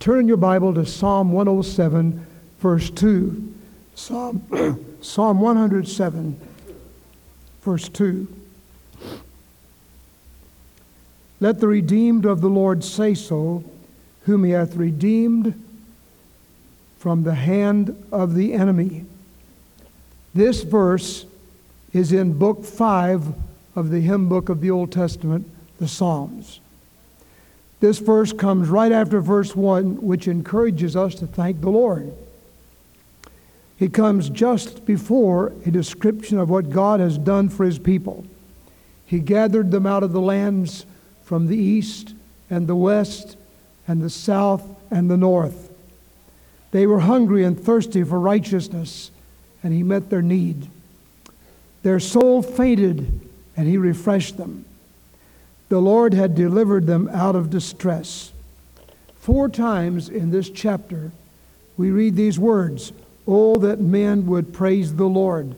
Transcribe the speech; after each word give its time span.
Turn 0.00 0.20
in 0.20 0.28
your 0.28 0.38
Bible 0.38 0.72
to 0.72 0.86
Psalm 0.86 1.30
107, 1.30 2.26
verse 2.58 2.88
2. 2.88 3.54
Psalm, 3.94 4.86
Psalm 5.02 5.40
107, 5.40 6.40
verse 7.60 7.86
2. 7.90 8.26
Let 11.38 11.60
the 11.60 11.68
redeemed 11.68 12.24
of 12.24 12.40
the 12.40 12.48
Lord 12.48 12.82
say 12.82 13.12
so, 13.14 13.62
whom 14.22 14.44
he 14.44 14.52
hath 14.52 14.74
redeemed 14.74 15.62
from 16.98 17.24
the 17.24 17.34
hand 17.34 17.94
of 18.10 18.34
the 18.34 18.54
enemy. 18.54 19.04
This 20.34 20.62
verse 20.62 21.26
is 21.92 22.10
in 22.10 22.38
Book 22.38 22.64
5 22.64 23.34
of 23.76 23.90
the 23.90 24.00
hymn 24.00 24.30
book 24.30 24.48
of 24.48 24.62
the 24.62 24.70
Old 24.70 24.92
Testament, 24.92 25.46
the 25.78 25.88
Psalms. 25.88 26.60
This 27.80 27.98
verse 27.98 28.34
comes 28.34 28.68
right 28.68 28.92
after 28.92 29.20
verse 29.20 29.56
1, 29.56 30.02
which 30.02 30.28
encourages 30.28 30.94
us 30.94 31.14
to 31.16 31.26
thank 31.26 31.60
the 31.60 31.70
Lord. 31.70 32.12
It 33.78 33.94
comes 33.94 34.28
just 34.28 34.84
before 34.84 35.54
a 35.64 35.70
description 35.70 36.38
of 36.38 36.50
what 36.50 36.68
God 36.68 37.00
has 37.00 37.16
done 37.16 37.48
for 37.48 37.64
his 37.64 37.78
people. 37.78 38.26
He 39.06 39.20
gathered 39.20 39.70
them 39.70 39.86
out 39.86 40.02
of 40.02 40.12
the 40.12 40.20
lands 40.20 40.84
from 41.24 41.46
the 41.46 41.56
east 41.56 42.14
and 42.50 42.66
the 42.66 42.76
west 42.76 43.38
and 43.88 44.02
the 44.02 44.10
south 44.10 44.62
and 44.90 45.10
the 45.10 45.16
north. 45.16 45.72
They 46.72 46.86
were 46.86 47.00
hungry 47.00 47.44
and 47.44 47.58
thirsty 47.58 48.04
for 48.04 48.20
righteousness, 48.20 49.10
and 49.62 49.72
he 49.72 49.82
met 49.82 50.10
their 50.10 50.22
need. 50.22 50.68
Their 51.82 51.98
soul 51.98 52.42
fainted, 52.42 53.20
and 53.56 53.66
he 53.66 53.78
refreshed 53.78 54.36
them 54.36 54.66
the 55.70 55.80
Lord 55.80 56.12
had 56.12 56.34
delivered 56.34 56.86
them 56.86 57.08
out 57.08 57.36
of 57.36 57.48
distress. 57.48 58.32
Four 59.14 59.48
times 59.48 60.08
in 60.08 60.32
this 60.32 60.50
chapter, 60.50 61.12
we 61.76 61.90
read 61.90 62.16
these 62.16 62.38
words 62.38 62.92
Oh, 63.26 63.54
that 63.56 63.80
men 63.80 64.26
would 64.26 64.52
praise 64.52 64.96
the 64.96 65.08
Lord. 65.08 65.54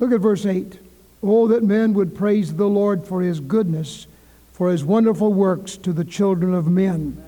Look 0.00 0.10
at 0.10 0.20
verse 0.20 0.44
8. 0.44 0.80
Oh, 1.22 1.46
that 1.46 1.62
men 1.62 1.94
would 1.94 2.16
praise 2.16 2.54
the 2.54 2.68
Lord 2.68 3.06
for 3.06 3.22
his 3.22 3.38
goodness, 3.38 4.08
for 4.52 4.70
his 4.70 4.84
wonderful 4.84 5.32
works 5.32 5.76
to 5.76 5.92
the 5.92 6.04
children 6.04 6.52
of 6.52 6.66
men. 6.66 7.22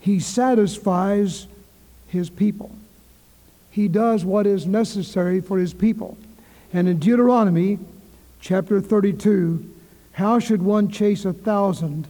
He 0.00 0.18
satisfies 0.18 1.46
his 2.06 2.30
people. 2.30 2.70
He 3.70 3.88
does 3.88 4.24
what 4.24 4.46
is 4.46 4.66
necessary 4.66 5.42
for 5.42 5.58
his 5.58 5.74
people. 5.74 6.16
And 6.72 6.88
in 6.88 6.98
Deuteronomy 6.98 7.78
chapter 8.40 8.80
32, 8.80 9.74
how 10.18 10.40
should 10.40 10.60
one 10.60 10.88
chase 10.88 11.24
a 11.24 11.32
thousand 11.32 12.08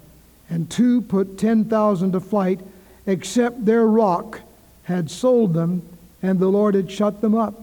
and 0.49 0.71
two 0.71 1.03
put 1.03 1.37
ten 1.37 1.67
thousand 1.67 2.13
to 2.13 2.21
flight, 2.21 2.59
except 3.05 3.67
their 3.67 3.87
rock 3.87 4.41
had 4.85 5.11
sold 5.11 5.53
them 5.53 5.83
and 6.23 6.39
the 6.39 6.49
Lord 6.49 6.75
had 6.75 6.91
shut 6.91 7.21
them 7.21 7.35
up? 7.35 7.55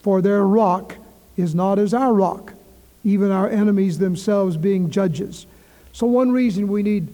For 0.00 0.20
their 0.20 0.44
rock 0.44 0.96
is 1.36 1.54
not 1.54 1.78
as 1.78 1.94
our 1.94 2.12
rock, 2.12 2.54
even 3.04 3.30
our 3.30 3.48
enemies 3.48 4.00
themselves 4.00 4.56
being 4.56 4.90
judges. 4.90 5.46
So, 5.92 6.08
one 6.08 6.32
reason 6.32 6.66
we 6.66 6.82
need 6.82 7.06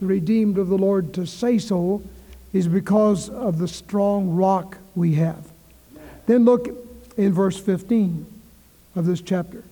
the 0.00 0.06
redeemed 0.06 0.58
of 0.58 0.68
the 0.68 0.76
Lord 0.76 1.14
to 1.14 1.26
say 1.26 1.56
so 1.56 2.02
is 2.52 2.68
because 2.68 3.30
of 3.30 3.56
the 3.56 3.68
strong 3.68 4.36
rock 4.36 4.76
we 4.94 5.14
have. 5.14 5.50
Then 6.26 6.44
look 6.44 6.68
in 7.16 7.32
verse 7.32 7.58
15 7.58 8.26
of 8.94 9.06
this 9.06 9.22
chapter. 9.22 9.62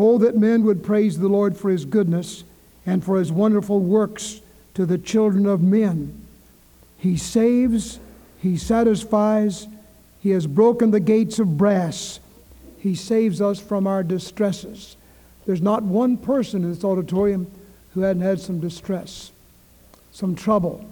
Oh, 0.00 0.16
that 0.18 0.36
men 0.36 0.62
would 0.62 0.84
praise 0.84 1.18
the 1.18 1.26
Lord 1.26 1.56
for 1.56 1.70
his 1.70 1.84
goodness 1.84 2.44
and 2.86 3.04
for 3.04 3.18
his 3.18 3.32
wonderful 3.32 3.80
works 3.80 4.40
to 4.74 4.86
the 4.86 4.96
children 4.96 5.44
of 5.44 5.60
men. 5.60 6.24
He 6.98 7.16
saves, 7.16 7.98
he 8.40 8.56
satisfies, 8.56 9.66
he 10.20 10.30
has 10.30 10.46
broken 10.46 10.92
the 10.92 11.00
gates 11.00 11.40
of 11.40 11.58
brass. 11.58 12.20
He 12.78 12.94
saves 12.94 13.40
us 13.40 13.58
from 13.58 13.88
our 13.88 14.04
distresses. 14.04 14.96
There's 15.46 15.60
not 15.60 15.82
one 15.82 16.16
person 16.16 16.62
in 16.62 16.70
this 16.70 16.84
auditorium 16.84 17.50
who 17.94 18.02
hadn't 18.02 18.22
had 18.22 18.38
some 18.38 18.60
distress, 18.60 19.32
some 20.12 20.36
trouble. 20.36 20.88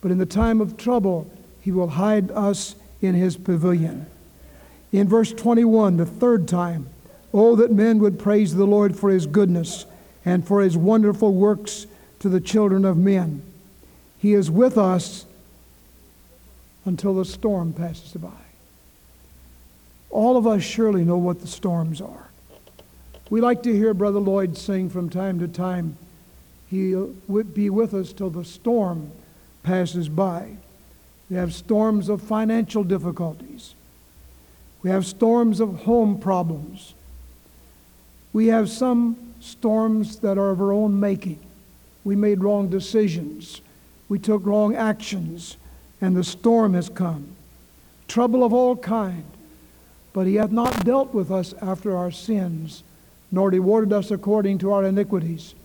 But 0.00 0.10
in 0.10 0.16
the 0.16 0.24
time 0.24 0.62
of 0.62 0.78
trouble, 0.78 1.30
he 1.60 1.70
will 1.70 1.88
hide 1.88 2.30
us 2.30 2.76
in 3.02 3.14
his 3.14 3.36
pavilion. 3.36 4.06
In 4.90 5.06
verse 5.06 5.34
21, 5.34 5.98
the 5.98 6.06
third 6.06 6.48
time, 6.48 6.86
Oh, 7.32 7.56
that 7.56 7.70
men 7.70 7.98
would 7.98 8.18
praise 8.18 8.54
the 8.54 8.66
Lord 8.66 8.96
for 8.96 9.10
his 9.10 9.26
goodness 9.26 9.86
and 10.24 10.46
for 10.46 10.60
his 10.60 10.76
wonderful 10.76 11.34
works 11.34 11.86
to 12.20 12.28
the 12.28 12.40
children 12.40 12.84
of 12.84 12.96
men. 12.96 13.42
He 14.18 14.34
is 14.34 14.50
with 14.50 14.76
us 14.76 15.26
until 16.84 17.14
the 17.14 17.24
storm 17.24 17.72
passes 17.72 18.12
by. 18.14 18.30
All 20.10 20.36
of 20.36 20.46
us 20.46 20.62
surely 20.62 21.04
know 21.04 21.18
what 21.18 21.40
the 21.40 21.46
storms 21.46 22.00
are. 22.00 22.28
We 23.30 23.40
like 23.40 23.62
to 23.64 23.76
hear 23.76 23.92
Brother 23.92 24.20
Lloyd 24.20 24.56
sing 24.56 24.88
from 24.88 25.10
time 25.10 25.38
to 25.40 25.48
time, 25.48 25.98
He'll 26.70 27.14
be 27.54 27.70
with 27.70 27.94
us 27.94 28.12
till 28.12 28.30
the 28.30 28.44
storm 28.44 29.10
passes 29.62 30.08
by. 30.08 30.56
We 31.30 31.36
have 31.36 31.54
storms 31.54 32.08
of 32.08 32.22
financial 32.22 32.84
difficulties. 32.84 33.74
We 34.82 34.90
have 34.90 35.06
storms 35.06 35.60
of 35.60 35.82
home 35.82 36.18
problems. 36.18 36.94
We 38.38 38.46
have 38.46 38.70
some 38.70 39.16
storms 39.40 40.20
that 40.20 40.38
are 40.38 40.50
of 40.50 40.60
our 40.60 40.72
own 40.72 41.00
making. 41.00 41.40
We 42.04 42.14
made 42.14 42.40
wrong 42.40 42.68
decisions. 42.68 43.62
We 44.08 44.20
took 44.20 44.46
wrong 44.46 44.76
actions, 44.76 45.56
and 46.00 46.16
the 46.16 46.22
storm 46.22 46.74
has 46.74 46.88
come. 46.88 47.34
Trouble 48.06 48.44
of 48.44 48.54
all 48.54 48.76
kind. 48.76 49.24
But 50.12 50.28
he 50.28 50.36
hath 50.36 50.52
not 50.52 50.84
dealt 50.84 51.12
with 51.12 51.32
us 51.32 51.52
after 51.60 51.96
our 51.96 52.12
sins, 52.12 52.84
nor 53.32 53.50
rewarded 53.50 53.92
us 53.92 54.12
according 54.12 54.58
to 54.58 54.70
our 54.70 54.84
iniquities. 54.84 55.56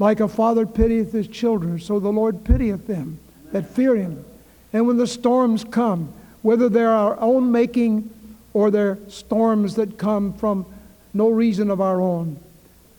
Like 0.00 0.18
a 0.18 0.26
father 0.26 0.66
pitieth 0.66 1.12
his 1.12 1.28
children, 1.28 1.78
so 1.78 2.00
the 2.00 2.08
Lord 2.08 2.44
pitieth 2.44 2.88
them 2.88 3.20
that 3.52 3.70
fear 3.70 3.94
him. 3.94 4.24
And 4.72 4.88
when 4.88 4.96
the 4.96 5.06
storms 5.06 5.62
come, 5.62 6.12
whether 6.42 6.68
they're 6.68 6.90
our 6.90 7.16
own 7.20 7.52
making 7.52 8.10
or 8.54 8.72
they're 8.72 8.98
storms 9.06 9.76
that 9.76 9.98
come 9.98 10.32
from 10.32 10.66
no 11.14 11.28
reason 11.28 11.70
of 11.70 11.80
our 11.80 12.00
own. 12.00 12.40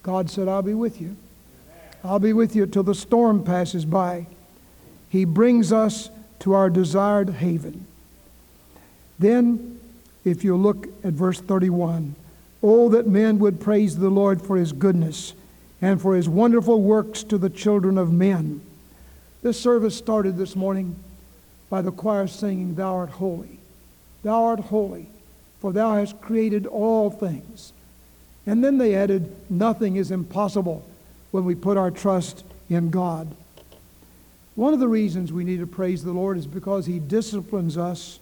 God 0.04 0.30
said, 0.30 0.48
I'll 0.48 0.62
be 0.62 0.74
with 0.74 1.02
you. 1.02 1.16
I'll 2.04 2.20
be 2.20 2.34
with 2.34 2.56
you 2.56 2.66
till 2.66 2.84
the 2.84 2.96
storm 2.96 3.44
passes 3.44 3.86
by. 3.86 4.28
He 5.10 5.26
brings 5.26 5.72
us 5.72 6.10
to 6.40 6.54
our 6.54 6.70
desired 6.70 7.30
haven. 7.30 7.88
Then, 9.18 9.80
if 10.26 10.44
you 10.44 10.58
look 10.58 10.88
at 11.04 11.14
verse 11.14 11.40
31, 11.40 12.16
oh, 12.62 12.90
that 12.90 13.08
men 13.08 13.40
would 13.40 13.62
praise 13.62 13.98
the 13.98 14.10
Lord 14.10 14.42
for 14.42 14.58
his 14.58 14.74
goodness 14.74 15.34
and 15.82 16.02
for 16.02 16.16
his 16.16 16.28
wonderful 16.28 16.82
works 16.82 17.24
to 17.24 17.38
the 17.38 17.50
children 17.50 17.98
of 17.98 18.12
men. 18.12 18.62
This 19.42 19.60
service 19.60 19.96
started 19.96 20.38
this 20.38 20.56
morning 20.56 20.96
by 21.70 21.82
the 21.82 21.92
choir 21.92 22.28
singing, 22.28 22.76
Thou 22.76 22.96
art 22.96 23.10
holy. 23.10 23.60
Thou 24.24 24.44
art 24.44 24.60
holy, 24.60 25.08
for 25.60 25.74
thou 25.74 25.96
hast 25.96 26.22
created 26.22 26.66
all 26.66 27.10
things 27.10 27.74
and 28.46 28.64
then 28.64 28.78
they 28.78 28.96
added, 28.96 29.34
nothing 29.50 29.96
is 29.96 30.12
impossible 30.12 30.86
when 31.32 31.46
we 31.46 31.56
put 31.56 31.78
our 31.78 31.92
trust 31.92 32.44
in 32.70 32.90
God. 32.90 33.34
One 34.56 34.74
of 34.74 34.80
the 34.80 34.88
reasons 34.88 35.34
we 35.34 35.44
need 35.44 35.60
to 35.60 35.68
praise 35.68 36.04
the 36.04 36.12
Lord 36.12 36.38
is 36.38 36.46
because 36.46 36.86
He 36.86 37.00
disciplines 37.00 37.78
us 37.78 38.20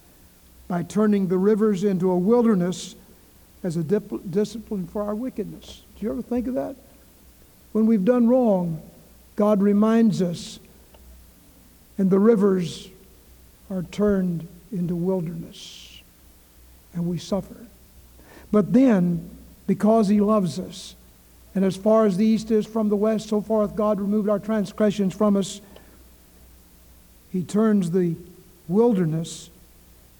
by 0.67 0.83
turning 0.83 1.27
the 1.27 1.37
rivers 1.37 1.83
into 1.83 2.09
a 2.11 2.17
wilderness 2.17 2.95
as 3.63 3.75
a 3.75 3.83
dip- 3.83 4.31
discipline 4.31 4.87
for 4.87 5.03
our 5.03 5.15
wickedness. 5.15 5.83
Do 5.99 6.05
you 6.05 6.11
ever 6.11 6.21
think 6.21 6.47
of 6.47 6.53
that? 6.53 6.75
When 7.73 7.85
we've 7.85 8.05
done 8.05 8.27
wrong, 8.27 8.81
God 9.35 9.61
reminds 9.61 10.21
us, 10.21 10.59
and 11.97 12.09
the 12.09 12.19
rivers 12.19 12.89
are 13.69 13.83
turned 13.83 14.47
into 14.71 14.95
wilderness, 14.95 16.01
and 16.93 17.07
we 17.07 17.17
suffer. 17.17 17.55
But 18.51 18.73
then, 18.73 19.29
because 19.67 20.07
he 20.07 20.21
loves 20.21 20.59
us. 20.59 20.95
And 21.53 21.65
as 21.65 21.75
far 21.75 22.05
as 22.05 22.17
the 22.17 22.25
east 22.25 22.51
is 22.51 22.65
from 22.65 22.89
the 22.89 22.95
west, 22.95 23.29
so 23.29 23.41
far 23.41 23.61
hath 23.61 23.75
God 23.75 23.99
removed 23.99 24.29
our 24.29 24.39
transgressions 24.39 25.13
from 25.13 25.35
us. 25.35 25.61
He 27.31 27.43
turns 27.43 27.91
the 27.91 28.15
wilderness 28.67 29.49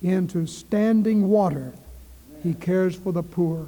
into 0.02 0.46
standing 0.46 1.30
water. 1.30 1.74
He 2.44 2.54
cares 2.54 2.96
for 2.96 3.14
the 3.14 3.24
poor. 3.24 3.68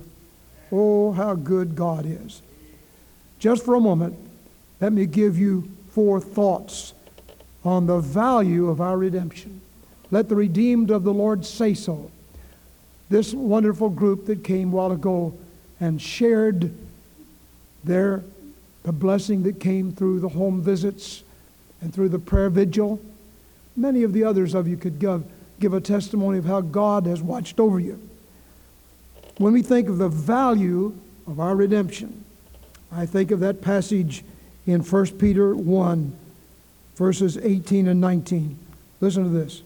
Oh, 0.71 1.11
how 1.11 1.35
good 1.35 1.75
God 1.75 2.05
is. 2.05 2.41
Just 3.39 3.63
for 3.63 3.75
a 3.75 3.81
moment, 3.81 4.15
let 4.81 4.91
me 4.91 5.05
give 5.05 5.37
you 5.37 5.69
four 5.91 6.19
thoughts 6.19 6.93
on 7.63 7.85
the 7.85 7.99
value 7.99 8.69
of 8.69 8.81
our 8.81 8.97
redemption. 8.97 9.61
Let 10.11 10.29
the 10.29 10.35
redeemed 10.35 10.91
of 10.91 11.03
the 11.03 11.13
Lord 11.13 11.45
say 11.45 11.73
so. 11.73 12.11
This 13.09 13.33
wonderful 13.33 13.89
group 13.89 14.25
that 14.25 14.43
came 14.43 14.73
a 14.73 14.75
while 14.75 14.91
ago 14.91 15.33
and 15.83 16.01
shared 16.01 16.73
their 17.83 18.23
the 18.83 18.93
blessing 18.93 19.43
that 19.43 19.59
came 19.59 19.91
through 19.91 20.21
the 20.21 20.29
home 20.29 20.61
visits 20.61 21.23
and 21.81 21.93
through 21.93 22.07
the 22.07 22.19
prayer 22.19 22.49
vigil. 22.49 23.01
Many 23.75 24.03
of 24.03 24.13
the 24.13 24.23
others 24.23 24.53
of 24.53 24.65
you 24.65 24.77
could 24.77 24.97
give, 24.97 25.25
give 25.59 25.73
a 25.73 25.81
testimony 25.81 26.37
of 26.37 26.45
how 26.45 26.61
God 26.61 27.05
has 27.05 27.21
watched 27.21 27.59
over 27.59 27.81
you. 27.81 27.99
When 29.37 29.51
we 29.51 29.61
think 29.61 29.89
of 29.89 29.97
the 29.97 30.07
value 30.07 30.97
of 31.27 31.41
our 31.41 31.53
redemption, 31.53 32.23
I 32.89 33.05
think 33.05 33.31
of 33.31 33.41
that 33.41 33.61
passage 33.61 34.23
in 34.65 34.81
1 34.81 35.05
Peter 35.17 35.53
1, 35.53 36.15
verses 36.95 37.37
18 37.37 37.89
and 37.89 37.99
19. 37.99 38.57
Listen 39.01 39.23
to 39.23 39.29
this. 39.29 39.63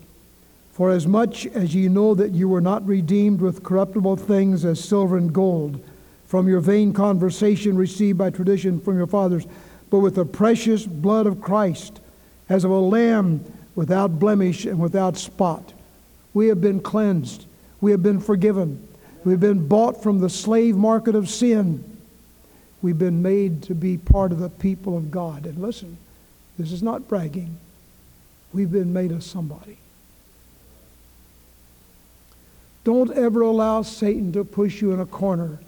For 0.72 0.90
as 0.90 1.06
much 1.06 1.46
as 1.46 1.76
ye 1.76 1.88
know 1.88 2.16
that 2.16 2.32
you 2.32 2.50
were 2.50 2.62
not 2.62 2.88
redeemed 2.88 3.40
with 3.40 3.64
corruptible 3.64 4.16
things 4.16 4.66
as 4.66 4.84
silver 4.84 5.16
and 5.16 5.32
gold, 5.32 5.80
from 6.28 6.48
your 6.48 6.60
vain 6.60 6.94
conversation 6.94 7.78
received 7.78 8.18
by 8.18 8.30
tradition 8.30 8.80
from 8.80 8.98
your 8.98 9.08
fathers, 9.08 9.48
but 9.90 10.00
with 10.00 10.16
the 10.16 10.26
precious 10.26 10.86
blood 10.86 11.26
of 11.26 11.42
Christ, 11.42 12.02
as 12.50 12.64
of 12.64 12.72
a 12.72 12.80
lamb 12.80 13.44
without 13.76 14.20
blemish 14.20 14.66
and 14.66 14.80
without 14.80 15.18
spot. 15.18 15.74
We 16.34 16.48
have 16.48 16.60
been 16.60 16.82
cleansed. 16.82 17.46
We 17.80 17.92
have 17.92 18.04
been 18.04 18.20
forgiven. 18.20 18.86
We've 19.24 19.40
been 19.40 19.68
bought 19.68 20.04
from 20.04 20.20
the 20.20 20.30
slave 20.30 20.76
market 20.76 21.16
of 21.16 21.30
sin. 21.30 21.98
We've 22.82 22.98
been 22.98 23.22
made 23.22 23.64
to 23.64 23.76
be 23.76 23.98
part 23.98 24.32
of 24.32 24.40
the 24.40 24.50
people 24.50 24.98
of 24.98 25.10
God. 25.10 25.46
And 25.46 25.60
listen, 25.60 25.98
this 26.58 26.72
is 26.72 26.84
not 26.84 27.08
bragging. 27.08 27.58
We've 28.54 28.72
been 28.72 28.94
made 28.94 29.12
of 29.12 29.24
somebody. 29.24 29.78
Don't 32.84 33.12
ever 33.12 33.42
allow 33.42 33.82
Satan 33.82 34.32
to 34.34 34.44
push 34.44 34.82
you 34.82 34.92
in 34.92 35.00
a 35.00 35.06
corner 35.06 35.60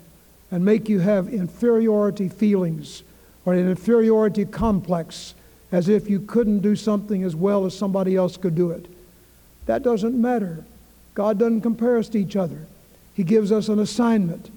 and 0.52 0.66
make 0.66 0.90
you 0.90 1.00
have 1.00 1.28
inferiority 1.28 2.30
feelings 2.30 3.04
or 3.46 3.54
an 3.54 3.70
inferiority 3.70 4.46
complex 4.46 5.34
as 5.72 5.88
if 5.88 6.10
you 6.10 6.20
couldn't 6.20 6.60
do 6.60 6.76
something 6.76 7.24
as 7.24 7.36
well 7.36 7.66
as 7.66 7.78
somebody 7.78 8.16
else 8.16 8.38
could 8.38 8.56
do 8.56 8.72
it. 8.72 8.88
That 9.66 9.84
doesn't 9.84 10.20
matter. 10.20 10.66
God 11.14 11.38
doesn't 11.38 11.62
compare 11.62 11.98
us 11.98 12.10
to 12.10 12.20
each 12.20 12.36
other. 12.36 12.66
He 13.14 13.24
gives 13.24 13.52
us 13.52 13.70
an 13.70 13.80
assignment. 13.80 14.50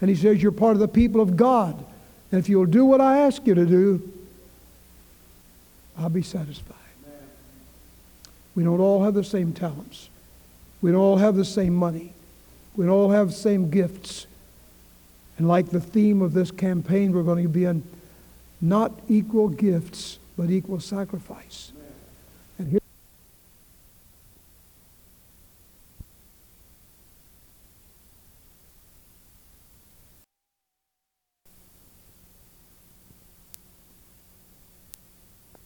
And 0.00 0.10
He 0.10 0.16
says, 0.16 0.42
You're 0.42 0.52
part 0.52 0.74
of 0.74 0.80
the 0.80 0.88
people 0.88 1.20
of 1.20 1.36
God. 1.36 1.76
And 2.32 2.38
if 2.38 2.48
you'll 2.48 2.66
do 2.66 2.84
what 2.84 3.00
I 3.00 3.18
ask 3.18 3.46
you 3.46 3.54
to 3.54 3.66
do, 3.66 4.12
I'll 5.98 6.08
be 6.08 6.22
satisfied. 6.22 6.74
We 8.54 8.64
don't 8.64 8.80
all 8.80 9.04
have 9.04 9.14
the 9.14 9.24
same 9.24 9.52
talents. 9.52 10.08
We 10.80 10.90
don't 10.90 11.00
all 11.00 11.16
have 11.16 11.36
the 11.36 11.44
same 11.44 11.74
money. 11.74 12.12
We 12.76 12.86
don't 12.86 12.94
all 12.94 13.10
have 13.10 13.28
the 13.28 13.34
same 13.34 13.70
gifts. 13.70 14.26
And 15.38 15.46
like 15.46 15.70
the 15.70 15.80
theme 15.80 16.20
of 16.20 16.32
this 16.32 16.50
campaign, 16.50 17.12
we're 17.12 17.22
going 17.22 17.44
to 17.44 17.48
be 17.48 17.64
in 17.64 17.84
not 18.60 18.92
equal 19.08 19.48
gifts, 19.48 20.18
but 20.36 20.50
equal 20.50 20.80
sacrifice. 20.80 21.72
And 22.58 22.68
here 22.68 22.80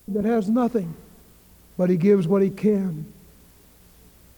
that 0.09 0.27
has 0.27 0.51
nothing, 0.51 0.95
but 1.79 1.89
he 1.89 1.97
gives 1.97 2.29
what 2.29 2.43
he 2.43 2.51
can. 2.51 3.11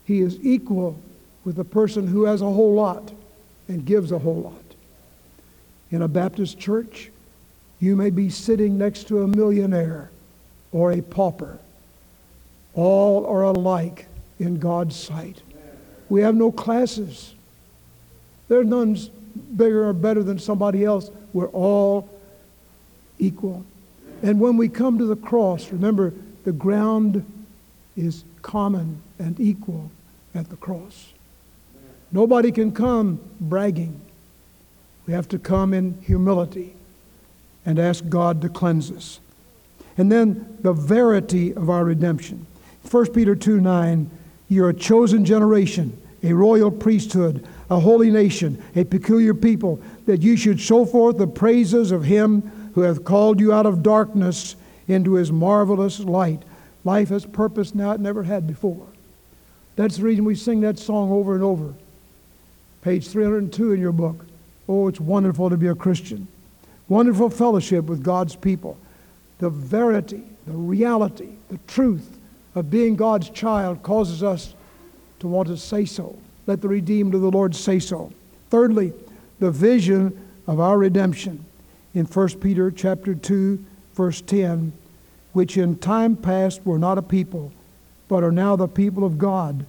He 0.05 0.21
is 0.21 0.39
equal 0.41 0.97
with 1.43 1.57
the 1.57 1.65
person 1.65 2.07
who 2.07 2.23
has 2.23 2.41
a 2.41 2.45
whole 2.45 2.73
lot 2.73 3.11
and 3.67 3.85
gives 3.85 4.13
a 4.13 4.19
whole 4.19 4.41
lot. 4.41 4.64
In 5.91 6.01
a 6.01 6.07
Baptist 6.07 6.59
church, 6.59 7.11
you 7.79 7.95
may 7.95 8.09
be 8.09 8.29
sitting 8.29 8.77
next 8.77 9.07
to 9.07 9.23
a 9.23 9.27
millionaire 9.27 10.09
or 10.71 10.91
a 10.91 11.01
pauper. 11.01 11.59
All 12.73 13.25
are 13.25 13.43
alike 13.43 14.07
in 14.39 14.59
God's 14.59 14.95
sight. 14.95 15.41
We 16.09 16.21
have 16.21 16.35
no 16.35 16.51
classes. 16.51 17.33
There's 18.47 18.67
none 18.67 18.97
bigger 19.55 19.87
or 19.87 19.93
better 19.93 20.23
than 20.23 20.39
somebody 20.39 20.83
else. 20.83 21.09
We're 21.33 21.47
all 21.47 22.09
equal. 23.19 23.65
And 24.21 24.39
when 24.39 24.57
we 24.57 24.69
come 24.69 24.97
to 24.97 25.05
the 25.05 25.15
cross, 25.15 25.71
remember, 25.71 26.13
the 26.43 26.51
ground 26.51 27.25
is 27.97 28.23
common 28.41 29.01
and 29.19 29.39
equal 29.39 29.91
at 30.33 30.49
the 30.49 30.55
cross. 30.57 31.13
Nobody 32.11 32.51
can 32.51 32.71
come 32.71 33.19
bragging. 33.39 33.99
We 35.07 35.13
have 35.13 35.27
to 35.29 35.39
come 35.39 35.73
in 35.73 36.01
humility 36.01 36.75
and 37.65 37.79
ask 37.79 38.07
God 38.09 38.41
to 38.41 38.49
cleanse 38.49 38.91
us. 38.91 39.19
And 39.97 40.11
then 40.11 40.57
the 40.61 40.73
verity 40.73 41.53
of 41.53 41.69
our 41.69 41.83
redemption. 41.83 42.45
1 42.89 43.13
Peter 43.13 43.35
2 43.35 43.59
9, 43.59 44.09
you're 44.49 44.69
a 44.69 44.73
chosen 44.73 45.25
generation, 45.25 45.99
a 46.23 46.33
royal 46.33 46.71
priesthood, 46.71 47.47
a 47.69 47.79
holy 47.79 48.11
nation, 48.11 48.61
a 48.75 48.83
peculiar 48.83 49.33
people, 49.33 49.81
that 50.05 50.21
you 50.21 50.37
should 50.37 50.59
show 50.59 50.85
forth 50.85 51.17
the 51.17 51.27
praises 51.27 51.91
of 51.91 52.03
him 52.03 52.41
who 52.75 52.81
hath 52.81 53.03
called 53.03 53.39
you 53.39 53.53
out 53.53 53.65
of 53.65 53.81
darkness 53.81 54.55
into 54.87 55.13
his 55.13 55.31
marvelous 55.31 55.99
light. 55.99 56.43
Life 56.83 57.09
has 57.09 57.25
purpose 57.25 57.73
now 57.73 57.91
it 57.91 57.99
never 57.99 58.23
had 58.23 58.45
before. 58.45 58.85
That's 59.75 59.97
the 59.97 60.03
reason 60.03 60.25
we 60.25 60.35
sing 60.35 60.61
that 60.61 60.77
song 60.77 61.11
over 61.11 61.33
and 61.33 61.43
over. 61.43 61.73
Page 62.81 63.07
302 63.07 63.73
in 63.73 63.81
your 63.81 63.91
book. 63.91 64.25
Oh, 64.67 64.87
it's 64.87 64.99
wonderful 64.99 65.49
to 65.49 65.57
be 65.57 65.67
a 65.67 65.75
Christian. 65.75 66.27
Wonderful 66.87 67.29
fellowship 67.29 67.85
with 67.85 68.03
God's 68.03 68.35
people. 68.35 68.77
The 69.39 69.49
verity, 69.49 70.23
the 70.47 70.53
reality, 70.53 71.29
the 71.49 71.59
truth 71.67 72.17
of 72.55 72.69
being 72.69 72.95
God's 72.95 73.29
child 73.29 73.83
causes 73.83 74.23
us 74.23 74.55
to 75.19 75.27
want 75.27 75.47
to 75.49 75.57
say 75.57 75.85
so. 75.85 76.17
Let 76.47 76.61
the 76.61 76.67
redeemed 76.67 77.15
of 77.15 77.21
the 77.21 77.31
Lord 77.31 77.55
say 77.55 77.79
so. 77.79 78.11
Thirdly, 78.49 78.93
the 79.39 79.51
vision 79.51 80.27
of 80.47 80.59
our 80.59 80.77
redemption 80.77 81.43
in 81.93 82.05
1 82.05 82.27
Peter 82.39 82.71
chapter 82.71 83.15
2 83.15 83.63
verse 83.93 84.21
10 84.21 84.73
which 85.33 85.57
in 85.57 85.77
time 85.77 86.15
past 86.15 86.65
were 86.65 86.77
not 86.77 86.97
a 86.97 87.01
people 87.01 87.51
but 88.07 88.23
are 88.23 88.31
now 88.31 88.55
the 88.55 88.67
people 88.67 89.03
of 89.03 89.17
God 89.17 89.65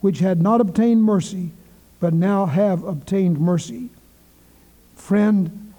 which 0.00 0.20
had 0.20 0.40
not 0.40 0.60
obtained 0.60 1.02
mercy 1.02 1.50
but 1.98 2.14
now 2.14 2.46
have 2.46 2.84
obtained 2.84 3.40
mercy 3.40 3.90
friend 5.00 5.72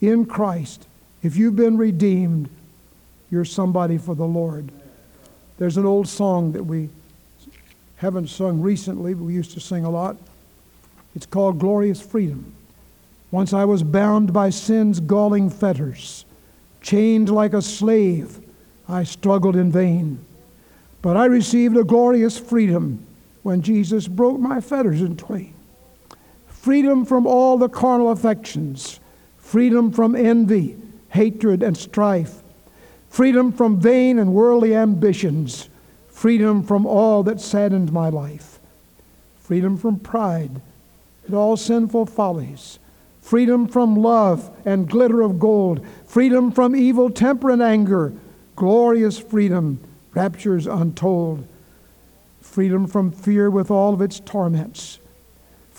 in 0.00 0.24
Christ 0.24 0.86
if 1.22 1.36
you've 1.36 1.56
been 1.56 1.76
redeemed 1.76 2.48
you're 3.30 3.44
somebody 3.44 3.98
for 3.98 4.14
the 4.14 4.24
Lord 4.24 4.70
there's 5.58 5.76
an 5.76 5.86
old 5.86 6.08
song 6.08 6.52
that 6.52 6.64
we 6.64 6.88
haven't 7.96 8.28
sung 8.28 8.60
recently 8.60 9.14
but 9.14 9.24
we 9.24 9.34
used 9.34 9.52
to 9.52 9.60
sing 9.60 9.84
a 9.84 9.90
lot 9.90 10.16
it's 11.14 11.26
called 11.26 11.58
glorious 11.58 12.00
freedom 12.00 12.54
once 13.30 13.52
I 13.52 13.64
was 13.64 13.82
bound 13.82 14.32
by 14.32 14.50
sin's 14.50 14.98
galling 14.98 15.50
fetters, 15.50 16.24
chained 16.82 17.28
like 17.28 17.52
a 17.52 17.62
slave, 17.62 18.40
I 18.88 19.04
struggled 19.04 19.54
in 19.54 19.70
vain. 19.70 20.24
But 21.00 21.16
I 21.16 21.26
received 21.26 21.76
a 21.76 21.84
glorious 21.84 22.38
freedom 22.38 23.06
when 23.42 23.62
Jesus 23.62 24.08
broke 24.08 24.40
my 24.40 24.60
fetters 24.60 25.00
in 25.00 25.16
twain. 25.16 25.54
Freedom 26.60 27.06
from 27.06 27.26
all 27.26 27.56
the 27.56 27.70
carnal 27.70 28.10
affections, 28.10 29.00
freedom 29.38 29.90
from 29.90 30.14
envy, 30.14 30.76
hatred, 31.08 31.62
and 31.62 31.74
strife, 31.74 32.42
freedom 33.08 33.50
from 33.50 33.80
vain 33.80 34.18
and 34.18 34.34
worldly 34.34 34.74
ambitions, 34.74 35.70
freedom 36.10 36.62
from 36.62 36.84
all 36.84 37.22
that 37.22 37.40
saddened 37.40 37.90
my 37.94 38.10
life, 38.10 38.58
freedom 39.38 39.78
from 39.78 39.98
pride 39.98 40.60
and 41.24 41.34
all 41.34 41.56
sinful 41.56 42.04
follies. 42.04 42.78
Freedom 43.22 43.66
from 43.66 43.96
love 43.96 44.54
and 44.66 44.86
glitter 44.86 45.22
of 45.22 45.40
gold, 45.40 45.82
freedom 46.04 46.52
from 46.52 46.76
evil 46.76 47.08
temper 47.08 47.48
and 47.48 47.62
anger, 47.62 48.12
glorious 48.54 49.18
freedom, 49.18 49.80
raptures 50.12 50.66
untold, 50.66 51.48
freedom 52.42 52.86
from 52.86 53.10
fear 53.10 53.48
with 53.48 53.70
all 53.70 53.94
of 53.94 54.02
its 54.02 54.20
torments, 54.20 54.98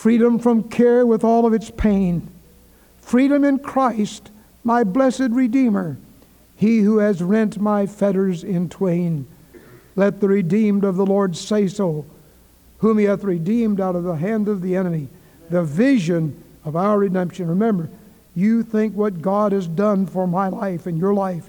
freedom 0.01 0.39
from 0.39 0.63
care 0.63 1.05
with 1.05 1.24
all 1.24 1.46
of 1.46 1.53
its 1.53 1.70
pain, 1.70 2.27
freedom 2.98 3.43
in 3.43 3.60
Christ, 3.60 4.31
my 4.63 4.84
blessed 4.84 5.29
Redeemer, 5.29 5.96
he 6.55 6.79
who 6.79 6.98
has 6.98 7.22
rent 7.22 7.62
my 7.62 7.86
fetters 7.86 8.43
in 8.43 8.67
twain. 8.67 9.27
Let 9.96 10.20
the 10.20 10.27
redeemed 10.27 10.84
of 10.84 10.96
the 10.96 11.05
Lord 11.05 11.38
say 11.38 11.67
so, 11.67 12.03
whom 12.79 12.98
he 12.98 13.05
hath 13.05 13.24
redeemed 13.24 13.79
out 13.79 13.96
of 13.96 14.03
the 14.03 14.15
hand 14.15 14.48
of 14.48 14.63
the 14.63 14.75
enemy. 14.75 15.08
The 15.51 15.62
vision 15.62 16.43
of 16.65 16.75
our 16.75 16.98
redemption. 16.98 17.48
Remember, 17.48 17.88
you 18.34 18.63
think 18.63 18.96
what 18.96 19.22
God 19.22 19.51
has 19.51 19.67
done 19.67 20.08
for 20.08 20.25
my 20.25 20.48
life 20.48 20.88
and 20.88 20.98
your 20.98 21.13
life. 21.13 21.48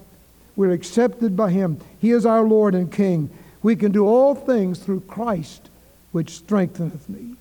We're 0.56 0.72
accepted 0.72 1.34
by 1.38 1.52
Him. 1.52 1.78
He 1.98 2.10
is 2.10 2.26
our 2.26 2.42
Lord 2.42 2.74
and 2.74 2.92
King. 2.92 3.30
We 3.62 3.76
can 3.76 3.92
do 3.92 4.06
all 4.06 4.34
things 4.34 4.78
through 4.78 5.00
Christ, 5.08 5.70
which 6.10 6.36
strengtheneth 6.36 7.08
me. 7.08 7.36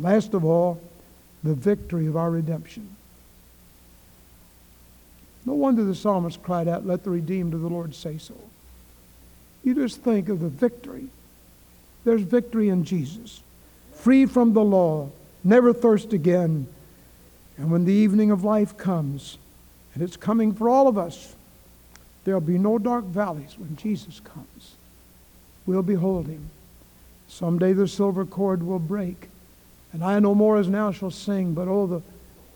Last 0.00 0.34
of 0.34 0.44
all, 0.44 0.80
the 1.42 1.54
victory 1.54 2.06
of 2.06 2.16
our 2.16 2.30
redemption. 2.30 2.88
No 5.44 5.54
wonder 5.54 5.84
the 5.84 5.94
psalmist 5.94 6.42
cried 6.42 6.68
out, 6.68 6.86
Let 6.86 7.04
the 7.04 7.10
redeemed 7.10 7.54
of 7.54 7.60
the 7.60 7.68
Lord 7.68 7.94
say 7.94 8.18
so. 8.18 8.34
You 9.64 9.74
just 9.74 10.02
think 10.02 10.28
of 10.28 10.40
the 10.40 10.48
victory. 10.48 11.08
There's 12.04 12.22
victory 12.22 12.68
in 12.68 12.84
Jesus. 12.84 13.42
Free 13.94 14.26
from 14.26 14.52
the 14.52 14.64
law, 14.64 15.10
never 15.42 15.72
thirst 15.72 16.12
again. 16.12 16.66
And 17.56 17.70
when 17.70 17.84
the 17.84 17.92
evening 17.92 18.30
of 18.30 18.44
life 18.44 18.76
comes, 18.76 19.38
and 19.94 20.02
it's 20.02 20.16
coming 20.16 20.54
for 20.54 20.68
all 20.68 20.86
of 20.86 20.96
us, 20.96 21.34
there'll 22.24 22.40
be 22.40 22.58
no 22.58 22.78
dark 22.78 23.04
valleys 23.04 23.56
when 23.58 23.76
Jesus 23.76 24.20
comes. 24.20 24.76
We'll 25.66 25.82
behold 25.82 26.28
him. 26.28 26.50
Someday 27.26 27.72
the 27.72 27.88
silver 27.88 28.24
cord 28.24 28.62
will 28.62 28.78
break, 28.78 29.28
and 29.92 30.04
I 30.04 30.18
no 30.18 30.34
more 30.34 30.58
as 30.58 30.68
now 30.68 30.92
shall 30.92 31.10
sing, 31.10 31.54
but 31.54 31.68
oh, 31.68 31.86
the 31.86 32.02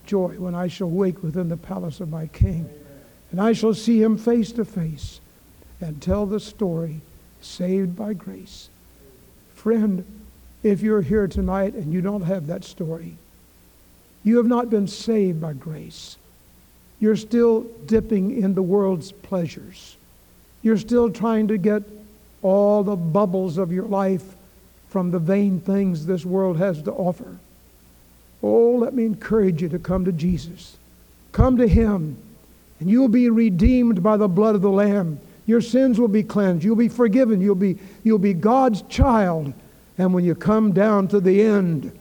joy 0.07 0.35
when 0.39 0.55
I 0.55 0.69
shall 0.69 0.91
wake 0.91 1.23
within 1.23 1.49
the 1.49 1.57
palace 1.57 2.01
of 2.01 2.09
my 2.09 2.27
King. 2.27 2.69
And 3.31 3.41
I 3.41 3.53
shall 3.53 3.75
see 3.75 4.03
him 4.03 4.19
face 4.19 4.53
to 4.53 4.65
face 4.65 5.21
and 5.81 6.01
tell 6.01 6.27
the 6.27 6.41
story, 6.41 7.01
saved 7.41 7.97
by 7.97 8.13
grace. 8.13 8.69
Friend, 9.55 10.05
if 10.63 10.83
you're 10.83 11.03
here 11.03 11.27
tonight 11.27 11.75
and 11.75 11.93
you 11.93 12.01
don't 12.01 12.23
have 12.23 12.47
that 12.49 12.65
story, 12.65 13.17
you 14.23 14.37
have 14.37 14.47
not 14.47 14.71
been 14.71 14.87
saved 14.87 15.41
by 15.41 15.55
grace. 15.55 16.19
You're 17.01 17.17
still 17.17 17.63
dipping 17.87 18.43
in 18.43 18.55
the 18.55 18.63
world's 18.63 19.11
pleasures. 19.11 19.97
You're 20.63 20.79
still 20.79 21.11
trying 21.11 21.49
to 21.49 21.59
get 21.59 21.83
all 22.43 22.85
the 22.85 22.97
bubbles 22.97 23.59
of 23.59 23.73
your 23.73 23.87
life 23.87 24.37
from 24.93 25.11
the 25.11 25.19
vain 25.19 25.59
things 25.59 26.05
this 26.05 26.27
world 26.27 26.59
has 26.59 26.83
to 26.83 26.93
offer. 26.93 27.39
Oh, 28.43 28.73
let 28.73 28.93
me 28.93 29.07
encourage 29.07 29.63
you 29.63 29.71
to 29.71 29.79
come 29.79 30.05
to 30.05 30.13
Jesus. 30.13 30.77
Come 31.33 31.57
to 31.57 31.67
Him, 31.67 32.19
and 32.79 32.91
you'll 32.91 33.09
be 33.09 33.31
redeemed 33.31 34.03
by 34.03 34.19
the 34.19 34.29
blood 34.29 34.55
of 34.55 34.61
the 34.61 34.71
Lamb. 34.71 35.19
Your 35.47 35.63
sins 35.63 35.99
will 35.99 36.09
be 36.09 36.23
cleansed. 36.23 36.63
You'll 36.63 36.77
be 36.77 36.89
forgiven. 36.89 37.41
You'll 37.41 37.55
be, 37.55 37.79
you'll 38.05 38.19
be 38.19 38.35
God's 38.35 38.83
child. 38.83 39.55
And 39.97 40.13
when 40.13 40.25
you 40.25 40.35
come 40.35 40.73
down 40.73 41.09
to 41.09 41.21
the 41.21 41.41
end, 41.41 41.99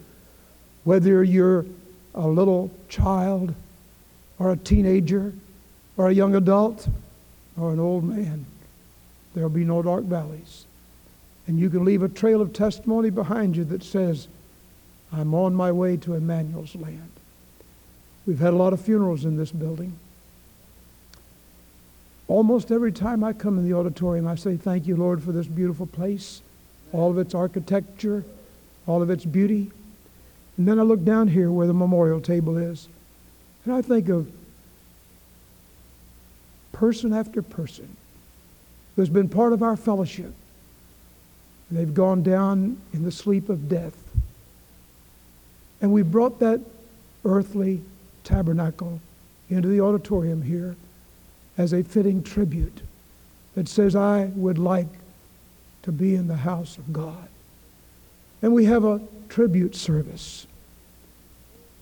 whether 0.83 1.24
you're 1.24 1.65
a 2.13 2.27
little 2.27 2.71
child 2.89 3.55
or 4.38 4.51
a 4.51 4.57
teenager 4.57 5.33
or 5.95 6.10
a 6.10 6.13
young 6.13 6.36
adult 6.36 6.89
or 7.57 7.71
an 7.71 7.79
old 7.79 8.03
man, 8.03 8.45
there'll 9.33 9.50
be 9.50 9.63
no 9.63 9.81
dark 9.81 10.03
valleys. 10.03 10.65
And 11.51 11.60
you 11.60 11.70
can 11.70 11.84
leave 11.84 12.01
a 12.01 12.08
trail 12.08 12.39
of 12.39 12.53
testimony 12.53 13.10
behind 13.10 13.58
you 13.58 13.65
that 13.65 13.84
says, 13.84 14.29
I'm 15.12 15.34
on 15.34 15.53
my 15.53 15.70
way 15.70 15.98
to 15.98 16.13
Emmanuel's 16.13 16.75
land. 16.75 17.12
We've 18.25 18.39
had 18.39 18.53
a 18.53 18.55
lot 18.55 18.72
of 18.72 18.79
funerals 18.79 19.25
in 19.25 19.36
this 19.36 19.51
building. 19.51 20.00
Almost 22.29 22.72
every 22.72 22.93
time 22.93 23.22
I 23.22 23.34
come 23.34 23.58
in 23.58 23.67
the 23.67 23.75
auditorium, 23.77 24.29
I 24.29 24.36
say, 24.36 24.55
Thank 24.55 24.88
you, 24.88 24.96
Lord, 24.96 25.22
for 25.22 25.34
this 25.34 25.46
beautiful 25.46 25.88
place, 25.88 26.41
all 26.93 27.12
of 27.12 27.17
its 27.17 27.36
architecture, 27.36 28.24
all 28.88 29.01
of 29.01 29.10
its 29.10 29.25
beauty. 29.25 29.74
And 30.55 30.65
then 30.65 30.79
I 30.79 30.84
look 30.84 31.03
down 31.03 31.27
here 31.27 31.51
where 31.51 31.67
the 31.67 31.74
memorial 31.74 32.22
table 32.22 32.58
is, 32.58 32.88
and 33.65 33.74
I 33.74 33.81
think 33.81 34.08
of 34.08 34.31
person 36.72 37.12
after 37.12 37.41
person 37.41 37.98
who's 38.96 39.10
been 39.10 39.27
part 39.27 39.51
of 39.51 39.62
our 39.62 39.75
fellowship. 39.75 40.34
They've 41.72 41.94
gone 41.94 42.22
down 42.22 42.82
in 42.94 43.04
the 43.04 43.12
sleep 43.12 43.48
of 43.50 43.70
death. 43.70 43.96
And 45.82 45.94
we 45.94 46.01
brought 46.01 46.40
that 46.40 46.62
earthly 47.24 47.82
tabernacle 48.24 49.00
into 49.50 49.68
the 49.68 49.82
auditorium 49.82 50.42
here 50.42 50.75
as 51.58 51.74
a 51.74 51.84
fitting 51.84 52.24
tribute 52.24 52.82
that 53.56 53.68
says, 53.68 53.96
I 53.96 54.25
would 54.36 54.58
like 54.58 54.88
to 55.84 55.92
be 55.92 56.16
in 56.16 56.28
the 56.28 56.36
house 56.36 56.78
of 56.78 56.94
God. 56.94 57.28
And 58.42 58.54
we 58.54 58.66
have 58.66 58.84
a 58.84 59.01
tribute 59.30 59.75
service. 59.75 60.48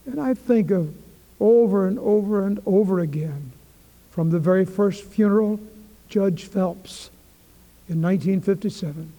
And 0.05 0.19
I 0.19 0.33
think 0.33 0.71
of 0.71 0.93
over 1.39 1.87
and 1.87 1.97
over 1.99 2.45
and 2.45 2.61
over 2.65 2.99
again 2.99 3.51
from 4.11 4.29
the 4.29 4.39
very 4.39 4.65
first 4.65 5.03
funeral, 5.03 5.59
Judge 6.09 6.45
Phelps 6.45 7.09
in 7.87 8.01
1957, 8.01 9.13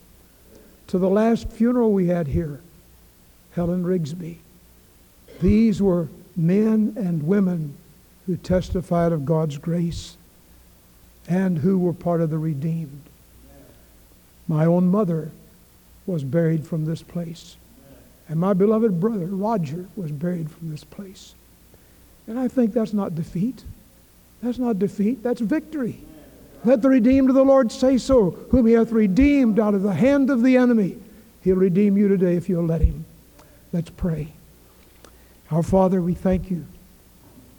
to 0.90 0.98
the 0.98 1.08
last 1.08 1.48
funeral 1.52 1.92
we 1.92 2.08
had 2.08 2.26
here, 2.26 2.60
Helen 3.52 3.84
Rigsby. 3.84 4.38
These 5.40 5.80
were 5.80 6.08
men 6.36 6.94
and 6.96 7.22
women 7.22 7.76
who 8.26 8.36
testified 8.36 9.12
of 9.12 9.24
God's 9.24 9.56
grace 9.56 10.16
and 11.28 11.58
who 11.58 11.78
were 11.78 11.92
part 11.92 12.20
of 12.20 12.30
the 12.30 12.38
redeemed. 12.38 13.02
My 14.48 14.66
own 14.66 14.88
mother 14.88 15.30
was 16.06 16.24
buried 16.24 16.66
from 16.66 16.86
this 16.86 17.02
place. 17.02 17.56
And 18.28 18.40
my 18.40 18.52
beloved 18.52 18.98
brother, 18.98 19.26
Roger, 19.26 19.86
was 19.94 20.10
buried 20.10 20.50
from 20.50 20.72
this 20.72 20.82
place. 20.82 21.36
And 22.26 22.36
I 22.36 22.48
think 22.48 22.72
that's 22.72 22.92
not 22.92 23.14
defeat. 23.14 23.62
That's 24.42 24.58
not 24.58 24.80
defeat, 24.80 25.22
that's 25.22 25.40
victory. 25.40 26.00
Let 26.64 26.82
the 26.82 26.90
redeemed 26.90 27.30
of 27.30 27.34
the 27.34 27.44
Lord 27.44 27.72
say 27.72 27.96
so, 27.96 28.30
whom 28.50 28.66
he 28.66 28.74
hath 28.74 28.92
redeemed 28.92 29.58
out 29.58 29.74
of 29.74 29.82
the 29.82 29.94
hand 29.94 30.30
of 30.30 30.42
the 30.42 30.56
enemy. 30.56 30.98
He'll 31.42 31.56
redeem 31.56 31.96
you 31.96 32.08
today 32.08 32.36
if 32.36 32.48
you'll 32.48 32.66
let 32.66 32.82
him. 32.82 33.06
Let's 33.72 33.90
pray. 33.90 34.28
Our 35.50 35.62
Father, 35.62 36.02
we 36.02 36.14
thank 36.14 36.50
you 36.50 36.66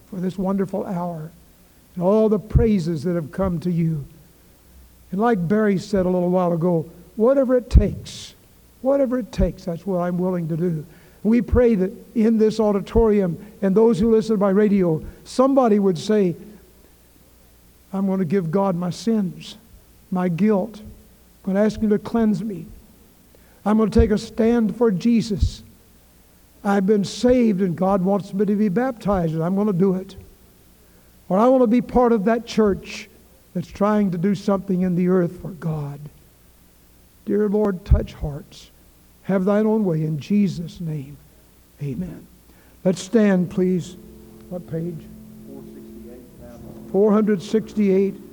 for 0.09 0.17
this 0.17 0.37
wonderful 0.37 0.85
hour 0.85 1.31
and 1.95 2.03
all 2.03 2.29
the 2.29 2.39
praises 2.39 3.03
that 3.03 3.15
have 3.15 3.31
come 3.31 3.59
to 3.61 3.71
you. 3.71 4.05
And 5.11 5.19
like 5.19 5.47
Barry 5.47 5.77
said 5.77 6.05
a 6.05 6.09
little 6.09 6.29
while 6.29 6.53
ago, 6.53 6.89
whatever 7.15 7.55
it 7.57 7.69
takes, 7.69 8.33
whatever 8.81 9.19
it 9.19 9.31
takes, 9.31 9.65
that's 9.65 9.85
what 9.85 9.97
I'm 9.97 10.17
willing 10.17 10.47
to 10.49 10.57
do. 10.57 10.85
We 11.23 11.41
pray 11.41 11.75
that 11.75 11.91
in 12.15 12.37
this 12.37 12.59
auditorium 12.59 13.37
and 13.61 13.75
those 13.75 13.99
who 13.99 14.11
listen 14.11 14.37
by 14.37 14.51
radio, 14.51 15.03
somebody 15.23 15.79
would 15.79 15.97
say, 15.97 16.35
I'm 17.93 18.05
going 18.05 18.19
to 18.19 18.25
give 18.25 18.51
God 18.51 18.75
my 18.75 18.89
sins, 18.89 19.57
my 20.11 20.29
guilt. 20.29 20.79
I'm 20.79 21.53
going 21.53 21.55
to 21.55 21.61
ask 21.61 21.79
Him 21.79 21.89
to 21.89 21.99
cleanse 21.99 22.43
me. 22.43 22.65
I'm 23.65 23.77
going 23.77 23.89
to 23.89 23.99
take 23.99 24.11
a 24.11 24.17
stand 24.17 24.75
for 24.75 24.91
Jesus. 24.91 25.63
I've 26.63 26.85
been 26.85 27.03
saved 27.03 27.61
and 27.61 27.75
God 27.75 28.03
wants 28.03 28.33
me 28.33 28.45
to 28.45 28.55
be 28.55 28.69
baptized, 28.69 29.33
and 29.33 29.43
I'm 29.43 29.55
going 29.55 29.67
to 29.67 29.73
do 29.73 29.95
it. 29.95 30.15
Or 31.29 31.37
I 31.37 31.47
want 31.47 31.63
to 31.63 31.67
be 31.67 31.81
part 31.81 32.11
of 32.11 32.25
that 32.25 32.45
church 32.45 33.09
that's 33.53 33.67
trying 33.67 34.11
to 34.11 34.17
do 34.17 34.35
something 34.35 34.81
in 34.81 34.95
the 34.95 35.07
earth 35.07 35.41
for 35.41 35.49
God. 35.51 35.99
Dear 37.25 37.49
Lord, 37.49 37.85
touch 37.85 38.13
hearts. 38.13 38.71
Have 39.23 39.45
thine 39.45 39.65
own 39.65 39.85
way 39.85 40.01
in 40.03 40.19
Jesus' 40.19 40.81
name. 40.81 41.17
Amen. 41.81 42.27
Let's 42.83 43.01
stand, 43.01 43.49
please. 43.51 43.95
What 44.49 44.69
page? 44.69 45.05
468. 46.91 48.13
468. 48.15 48.31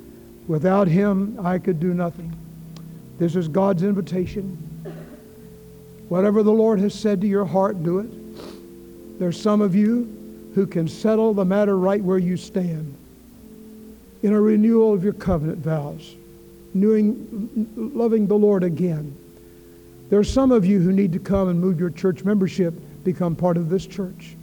Without 0.49 0.89
him, 0.89 1.39
I 1.45 1.59
could 1.59 1.79
do 1.79 1.93
nothing. 1.93 2.35
This 3.19 3.37
is 3.37 3.49
God's 3.49 3.83
invitation. 3.83 4.57
Whatever 6.09 6.43
the 6.43 6.53
Lord 6.53 6.81
has 6.81 6.95
said 6.95 7.21
to 7.21 7.27
your 7.27 7.45
heart, 7.45 7.83
do 7.83 7.99
it. 7.99 9.19
There's 9.19 9.41
some 9.41 9.61
of 9.61 9.75
you 9.75 10.51
who 10.55 10.67
can 10.67 10.89
settle 10.89 11.35
the 11.35 11.45
matter 11.45 11.77
right 11.77 12.03
where 12.03 12.19
you 12.19 12.39
stand 12.39 12.97
in 14.23 14.33
a 14.33 14.41
renewal 14.41 14.95
of 14.95 15.05
your 15.05 15.13
covenant 15.13 15.59
vows, 15.59 16.15
knowing, 16.73 17.93
loving 17.95 18.27
the 18.27 18.39
Lord 18.39 18.65
again. 18.65 19.15
There 20.09 20.19
are 20.19 20.25
some 20.25 20.51
of 20.51 20.65
you 20.65 20.81
who 20.81 20.93
need 20.93 21.13
to 21.13 21.19
come 21.19 21.51
and 21.51 21.61
move 21.61 21.79
your 21.79 21.91
church 21.91 22.25
membership, 22.25 22.73
become 23.05 23.37
part 23.37 23.59
of 23.59 23.69
this 23.69 23.87
church. 23.87 24.35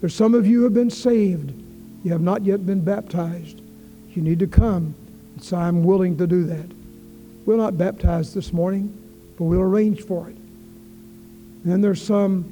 There's 0.00 0.14
some 0.14 0.34
of 0.34 0.46
you 0.46 0.58
who 0.58 0.64
have 0.64 0.74
been 0.74 0.90
saved. 0.90 1.52
You 2.06 2.12
have 2.12 2.22
not 2.22 2.44
yet 2.44 2.64
been 2.64 2.82
baptized. 2.82 3.60
You 4.14 4.22
need 4.22 4.38
to 4.38 4.46
come 4.46 4.94
and 5.34 5.42
say, 5.42 5.56
I'm 5.56 5.82
willing 5.82 6.16
to 6.18 6.26
do 6.28 6.44
that. 6.44 6.70
We'll 7.44 7.56
not 7.56 7.76
baptize 7.76 8.32
this 8.32 8.52
morning, 8.52 8.96
but 9.36 9.42
we'll 9.42 9.60
arrange 9.60 10.02
for 10.02 10.28
it. 10.28 10.36
And 10.36 11.64
then 11.64 11.80
there's 11.80 12.00
some 12.00 12.44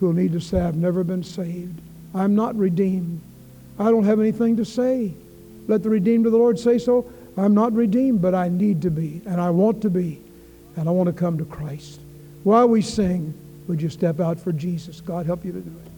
who 0.00 0.06
will 0.06 0.14
need 0.14 0.32
to 0.32 0.40
say, 0.40 0.58
I've 0.58 0.76
never 0.76 1.04
been 1.04 1.22
saved. 1.22 1.82
I'm 2.14 2.34
not 2.34 2.56
redeemed. 2.56 3.20
I 3.78 3.90
don't 3.90 4.04
have 4.04 4.18
anything 4.18 4.56
to 4.56 4.64
say. 4.64 5.12
Let 5.68 5.82
the 5.82 5.90
redeemed 5.90 6.24
of 6.24 6.32
the 6.32 6.38
Lord 6.38 6.58
say 6.58 6.78
so. 6.78 7.12
I'm 7.36 7.52
not 7.52 7.74
redeemed, 7.74 8.22
but 8.22 8.34
I 8.34 8.48
need 8.48 8.80
to 8.80 8.90
be, 8.90 9.20
and 9.26 9.38
I 9.38 9.50
want 9.50 9.82
to 9.82 9.90
be, 9.90 10.18
and 10.76 10.88
I 10.88 10.92
want 10.92 11.08
to 11.08 11.12
come 11.12 11.36
to 11.36 11.44
Christ. 11.44 12.00
While 12.42 12.70
we 12.70 12.80
sing, 12.80 13.34
would 13.68 13.82
you 13.82 13.90
step 13.90 14.18
out 14.18 14.40
for 14.40 14.50
Jesus? 14.50 15.02
God 15.02 15.26
help 15.26 15.44
you 15.44 15.52
to 15.52 15.60
do 15.60 15.76
it. 15.84 15.91